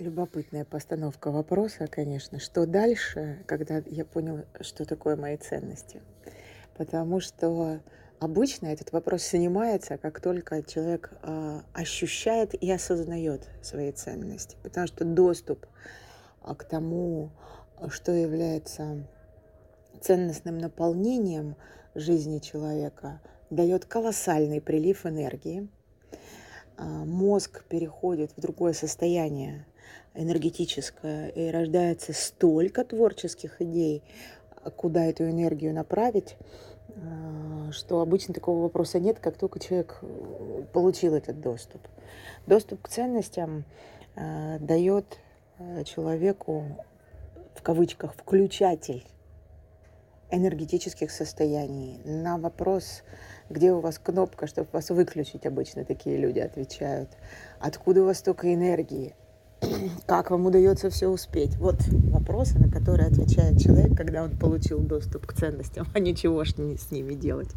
Любопытная 0.00 0.64
постановка 0.64 1.30
вопроса, 1.30 1.86
конечно. 1.86 2.40
Что 2.40 2.64
дальше, 2.64 3.44
когда 3.46 3.82
я 3.84 4.06
понял, 4.06 4.46
что 4.62 4.86
такое 4.86 5.14
мои 5.14 5.36
ценности? 5.36 6.00
Потому 6.74 7.20
что 7.20 7.82
обычно 8.18 8.68
этот 8.68 8.92
вопрос 8.92 9.24
снимается, 9.24 9.98
как 9.98 10.22
только 10.22 10.62
человек 10.62 11.12
э, 11.22 11.60
ощущает 11.74 12.54
и 12.54 12.70
осознает 12.72 13.46
свои 13.60 13.92
ценности. 13.92 14.56
Потому 14.62 14.86
что 14.86 15.04
доступ 15.04 15.66
а, 16.40 16.54
к 16.54 16.64
тому, 16.64 17.28
что 17.90 18.12
является 18.12 19.06
ценностным 20.00 20.56
наполнением 20.56 21.56
жизни 21.94 22.38
человека, 22.38 23.20
дает 23.50 23.84
колоссальный 23.84 24.62
прилив 24.62 25.04
энергии. 25.04 25.68
А, 26.78 26.84
мозг 27.04 27.64
переходит 27.64 28.32
в 28.34 28.40
другое 28.40 28.72
состояние 28.72 29.66
энергетическое, 30.14 31.28
и 31.28 31.50
рождается 31.50 32.12
столько 32.12 32.84
творческих 32.84 33.60
идей, 33.60 34.02
куда 34.76 35.06
эту 35.06 35.28
энергию 35.28 35.72
направить, 35.72 36.36
а, 36.88 37.72
что 37.72 38.00
обычно 38.00 38.34
такого 38.34 38.62
вопроса 38.62 38.98
нет, 38.98 39.18
как 39.20 39.36
только 39.36 39.58
человек 39.60 39.98
э, 40.02 40.62
получил 40.72 41.14
этот 41.14 41.40
доступ. 41.40 41.80
Доступ 42.46 42.82
к 42.82 42.88
ценностям 42.88 43.64
э, 44.16 44.58
дает 44.58 45.18
э, 45.58 45.84
человеку, 45.84 46.64
в 47.54 47.62
кавычках, 47.62 48.14
включатель 48.14 49.04
энергетических 50.30 51.10
состояний. 51.10 52.00
На 52.04 52.38
вопрос, 52.38 53.02
где 53.48 53.72
у 53.72 53.80
вас 53.80 53.98
кнопка, 53.98 54.46
чтобы 54.46 54.68
вас 54.72 54.90
выключить, 54.90 55.46
обычно 55.46 55.84
такие 55.84 56.16
люди 56.16 56.38
отвечают. 56.38 57.10
Откуда 57.58 58.02
у 58.02 58.06
вас 58.06 58.18
столько 58.18 58.52
энергии? 58.52 59.14
Как 60.06 60.30
вам 60.30 60.46
удается 60.46 60.90
все 60.90 61.08
успеть? 61.08 61.56
Вот 61.56 61.76
вопросы, 61.88 62.58
на 62.58 62.70
которые 62.70 63.08
отвечает 63.08 63.60
человек, 63.60 63.96
когда 63.96 64.22
он 64.24 64.36
получил 64.36 64.80
доступ 64.80 65.26
к 65.26 65.32
ценностям, 65.32 65.86
а 65.94 65.98
ничего 65.98 66.44
ж 66.44 66.56
не 66.58 66.76
с 66.76 66.90
ними 66.90 67.14
делать. 67.14 67.50